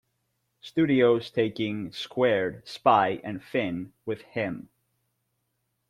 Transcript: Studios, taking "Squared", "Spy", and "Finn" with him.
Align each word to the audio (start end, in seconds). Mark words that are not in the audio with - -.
Studios, 0.61 1.29
taking 1.29 1.91
"Squared", 1.91 2.67
"Spy", 2.67 3.21
and 3.23 3.39
"Finn" 3.43 3.93
with 4.03 4.23
him. 4.23 4.69